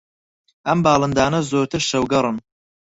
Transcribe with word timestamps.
ئەم 0.67 0.79
باڵندانە 0.85 1.39
زۆرتر 1.51 1.81
شەوگەڕن 1.89 2.37